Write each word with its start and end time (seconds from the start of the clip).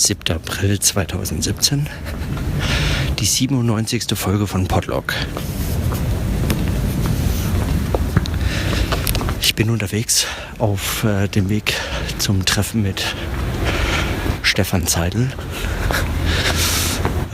7. 0.00 0.34
April 0.34 0.80
2017, 0.80 1.86
die 3.18 3.26
97. 3.26 4.04
Folge 4.14 4.46
von 4.46 4.66
Podlog. 4.66 5.12
Ich 9.42 9.54
bin 9.54 9.68
unterwegs 9.68 10.26
auf 10.58 11.04
äh, 11.04 11.28
dem 11.28 11.50
Weg 11.50 11.74
zum 12.18 12.46
Treffen 12.46 12.80
mit 12.80 13.14
Stefan 14.42 14.86
Zeidel 14.86 15.30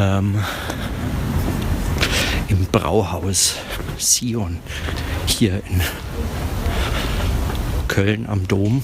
ähm, 0.01 0.43
im 2.49 2.67
Brauhaus 2.67 3.55
Sion 3.97 4.59
hier 5.27 5.63
in 5.71 5.83
Köln 7.87 8.27
am 8.27 8.49
Dom. 8.49 8.83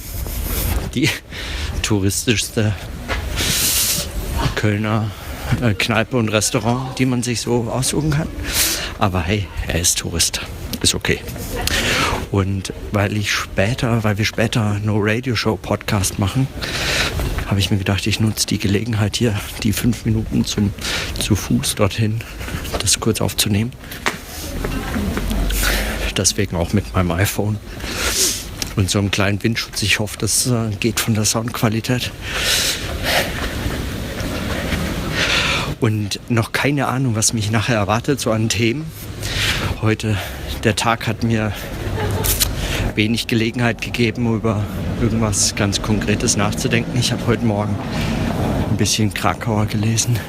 Die 0.94 1.10
touristischste 1.82 2.74
Kölner 4.62 5.10
äh, 5.60 5.74
Kneipe 5.74 6.16
und 6.16 6.28
Restaurant, 6.28 6.96
die 6.96 7.04
man 7.04 7.24
sich 7.24 7.40
so 7.40 7.68
aussuchen 7.68 8.12
kann. 8.12 8.28
Aber 9.00 9.20
hey, 9.20 9.48
er 9.66 9.80
ist 9.80 9.98
Tourist. 9.98 10.40
Ist 10.82 10.94
okay. 10.94 11.18
Und 12.30 12.72
weil 12.92 13.16
ich 13.16 13.32
später, 13.32 14.04
weil 14.04 14.18
wir 14.18 14.24
später 14.24 14.78
No 14.84 14.98
Radio 15.00 15.34
Show 15.34 15.56
Podcast 15.56 16.20
machen, 16.20 16.46
habe 17.46 17.58
ich 17.58 17.72
mir 17.72 17.78
gedacht, 17.78 18.06
ich 18.06 18.20
nutze 18.20 18.46
die 18.46 18.58
Gelegenheit 18.58 19.16
hier, 19.16 19.34
die 19.64 19.72
fünf 19.72 20.04
Minuten 20.04 20.44
zum, 20.44 20.72
zu 21.18 21.34
Fuß 21.34 21.74
dorthin, 21.74 22.20
das 22.78 23.00
kurz 23.00 23.20
aufzunehmen. 23.20 23.72
Deswegen 26.16 26.54
auch 26.54 26.72
mit 26.72 26.94
meinem 26.94 27.10
iPhone 27.10 27.58
und 28.76 28.88
so 28.88 29.00
einem 29.00 29.10
kleinen 29.10 29.42
Windschutz. 29.42 29.82
Ich 29.82 29.98
hoffe, 29.98 30.18
das 30.20 30.46
äh, 30.46 30.70
geht 30.78 31.00
von 31.00 31.14
der 31.14 31.24
Soundqualität. 31.24 32.12
Und 35.82 36.20
noch 36.28 36.52
keine 36.52 36.86
Ahnung, 36.86 37.16
was 37.16 37.32
mich 37.32 37.50
nachher 37.50 37.74
erwartet, 37.74 38.20
so 38.20 38.30
an 38.30 38.48
Themen. 38.48 38.86
Heute, 39.80 40.16
der 40.62 40.76
Tag 40.76 41.08
hat 41.08 41.24
mir 41.24 41.50
wenig 42.94 43.26
Gelegenheit 43.26 43.82
gegeben, 43.82 44.32
über 44.32 44.62
irgendwas 45.00 45.56
ganz 45.56 45.82
Konkretes 45.82 46.36
nachzudenken. 46.36 46.96
Ich 46.96 47.10
habe 47.10 47.26
heute 47.26 47.44
Morgen 47.44 47.74
ein 48.70 48.76
bisschen 48.76 49.12
Krakauer 49.12 49.66
gelesen, 49.66 50.20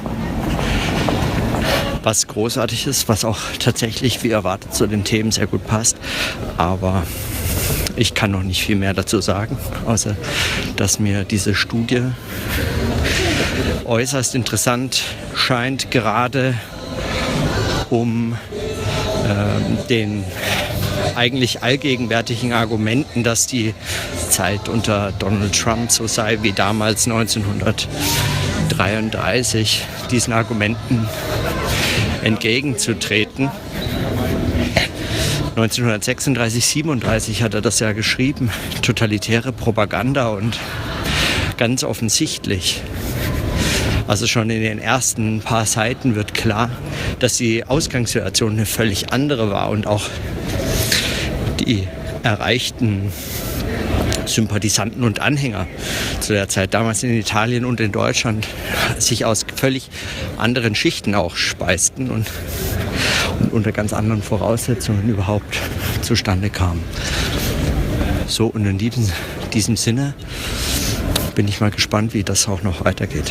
was 2.02 2.26
großartig 2.26 2.88
ist, 2.88 3.08
was 3.08 3.24
auch 3.24 3.38
tatsächlich 3.60 4.24
wie 4.24 4.30
erwartet 4.30 4.74
zu 4.74 4.88
den 4.88 5.04
Themen 5.04 5.30
sehr 5.30 5.46
gut 5.46 5.64
passt. 5.68 5.96
Aber 6.56 7.04
ich 7.94 8.14
kann 8.14 8.32
noch 8.32 8.42
nicht 8.42 8.60
viel 8.60 8.74
mehr 8.74 8.92
dazu 8.92 9.20
sagen, 9.20 9.56
außer 9.86 10.16
dass 10.74 10.98
mir 10.98 11.22
diese 11.22 11.54
Studie 11.54 12.02
äußerst 13.84 14.34
interessant 14.34 15.02
scheint, 15.34 15.90
gerade 15.90 16.54
um 17.90 18.36
äh, 19.24 19.86
den 19.88 20.24
eigentlich 21.14 21.62
allgegenwärtigen 21.62 22.52
Argumenten, 22.52 23.22
dass 23.22 23.46
die 23.46 23.72
Zeit 24.30 24.68
unter 24.68 25.12
Donald 25.18 25.58
Trump 25.58 25.90
so 25.92 26.06
sei 26.06 26.38
wie 26.42 26.52
damals 26.52 27.06
1933, 27.06 29.84
diesen 30.10 30.32
Argumenten 30.32 31.06
entgegenzutreten. 32.22 33.50
1936, 35.56 36.66
37 36.66 37.42
hat 37.42 37.54
er 37.54 37.60
das 37.60 37.78
ja 37.78 37.92
geschrieben, 37.92 38.50
totalitäre 38.82 39.52
Propaganda 39.52 40.28
und 40.28 40.58
ganz 41.56 41.84
offensichtlich. 41.84 42.82
Also 44.06 44.26
schon 44.26 44.50
in 44.50 44.62
den 44.62 44.78
ersten 44.78 45.40
paar 45.40 45.64
Seiten 45.64 46.14
wird 46.14 46.34
klar, 46.34 46.70
dass 47.20 47.38
die 47.38 47.64
Ausgangssituation 47.64 48.52
eine 48.52 48.66
völlig 48.66 49.12
andere 49.12 49.50
war 49.50 49.70
und 49.70 49.86
auch 49.86 50.08
die 51.60 51.88
erreichten 52.22 53.12
Sympathisanten 54.26 55.04
und 55.04 55.20
Anhänger 55.20 55.66
zu 56.20 56.32
der 56.32 56.48
Zeit, 56.48 56.74
damals 56.74 57.02
in 57.02 57.14
Italien 57.14 57.64
und 57.64 57.80
in 57.80 57.92
Deutschland, 57.92 58.46
sich 58.98 59.24
aus 59.24 59.44
völlig 59.54 59.88
anderen 60.36 60.74
Schichten 60.74 61.14
auch 61.14 61.36
speisten 61.36 62.10
und, 62.10 62.26
und 63.40 63.52
unter 63.52 63.72
ganz 63.72 63.92
anderen 63.92 64.22
Voraussetzungen 64.22 65.08
überhaupt 65.08 65.60
zustande 66.02 66.50
kamen. 66.50 66.82
So, 68.26 68.46
und 68.46 68.66
in 68.66 68.78
diesem, 68.78 69.10
diesem 69.52 69.76
Sinne 69.76 70.14
bin 71.34 71.48
ich 71.48 71.60
mal 71.60 71.70
gespannt, 71.70 72.14
wie 72.14 72.22
das 72.22 72.48
auch 72.48 72.62
noch 72.62 72.84
weitergeht. 72.84 73.30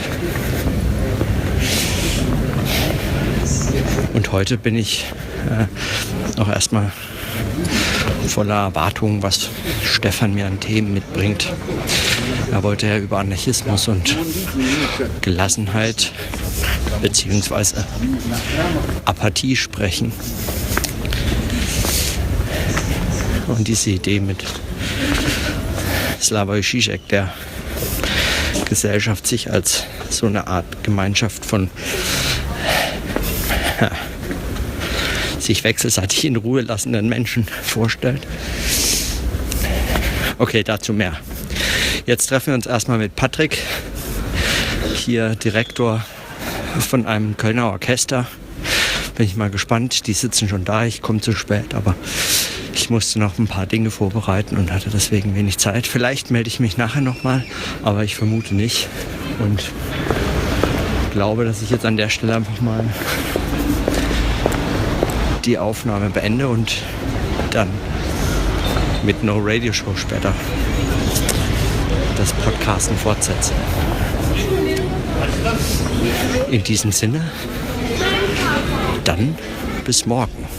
Und 4.13 4.22
heute 4.33 4.57
bin 4.57 4.75
ich 4.75 5.05
äh, 5.47 6.41
auch 6.41 6.49
erstmal 6.49 6.91
voller 8.27 8.63
Erwartungen, 8.63 9.21
was 9.21 9.49
Stefan 9.85 10.33
mir 10.33 10.47
an 10.47 10.59
Themen 10.59 10.91
mitbringt. 10.91 11.53
Er 12.51 12.63
wollte 12.63 12.87
ja 12.87 12.97
über 12.97 13.19
Anarchismus 13.19 13.87
und 13.87 14.17
Gelassenheit 15.21 16.11
bzw. 17.03 17.81
Apathie 19.05 19.55
sprechen. 19.55 20.11
Und 23.47 23.67
diese 23.67 23.91
Idee 23.91 24.19
mit 24.19 24.43
Slavoj 26.19 26.61
Žižek, 26.61 27.01
der 27.09 27.31
Gesellschaft 28.65 29.27
sich 29.27 29.51
als 29.51 29.83
so 30.09 30.25
eine 30.25 30.47
Art 30.47 30.83
Gemeinschaft 30.83 31.45
von 31.45 31.69
sich 35.43 35.63
wechselseitig 35.63 36.25
in 36.25 36.35
Ruhe 36.35 36.61
lassenden 36.61 37.07
Menschen 37.09 37.45
vorstellt. 37.45 38.21
Okay, 40.37 40.63
dazu 40.63 40.93
mehr. 40.93 41.17
Jetzt 42.05 42.27
treffen 42.27 42.47
wir 42.47 42.53
uns 42.55 42.65
erstmal 42.65 42.97
mit 42.97 43.15
Patrick, 43.15 43.59
hier 44.93 45.35
Direktor 45.35 46.03
von 46.79 47.05
einem 47.05 47.37
Kölner 47.37 47.71
Orchester. 47.71 48.27
Bin 49.15 49.25
ich 49.25 49.35
mal 49.35 49.49
gespannt. 49.49 50.07
Die 50.07 50.13
sitzen 50.13 50.47
schon 50.47 50.65
da. 50.65 50.85
Ich 50.85 51.01
komme 51.01 51.21
zu 51.21 51.33
spät, 51.33 51.75
aber 51.75 51.95
ich 52.73 52.89
musste 52.89 53.19
noch 53.19 53.37
ein 53.37 53.47
paar 53.47 53.67
Dinge 53.67 53.91
vorbereiten 53.91 54.57
und 54.57 54.71
hatte 54.71 54.89
deswegen 54.89 55.35
wenig 55.35 55.59
Zeit. 55.59 55.85
Vielleicht 55.85 56.31
melde 56.31 56.47
ich 56.47 56.59
mich 56.59 56.77
nachher 56.77 57.01
nochmal, 57.01 57.45
aber 57.83 58.03
ich 58.03 58.15
vermute 58.15 58.55
nicht. 58.55 58.87
Und 59.39 59.71
glaube, 61.11 61.45
dass 61.45 61.61
ich 61.61 61.69
jetzt 61.69 61.85
an 61.85 61.95
der 61.95 62.09
Stelle 62.09 62.35
einfach 62.35 62.59
mal 62.59 62.83
die 65.45 65.57
Aufnahme 65.57 66.09
beende 66.09 66.47
und 66.47 66.83
dann 67.51 67.69
mit 69.03 69.23
No 69.23 69.39
Radio 69.41 69.73
Show 69.73 69.95
später 69.95 70.33
das 72.17 72.31
Podcasten 72.33 72.95
fortsetze. 72.97 73.51
In 76.49 76.63
diesem 76.63 76.91
Sinne, 76.91 77.21
dann 79.03 79.35
bis 79.83 80.05
morgen. 80.05 80.52